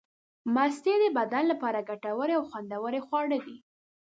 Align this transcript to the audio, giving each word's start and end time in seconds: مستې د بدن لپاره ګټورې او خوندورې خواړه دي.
مستې 0.55 0.93
د 1.03 1.05
بدن 1.17 1.43
لپاره 1.51 1.85
ګټورې 1.89 2.33
او 2.37 2.43
خوندورې 2.49 2.99
خواړه 3.07 3.37
دي. 3.45 3.57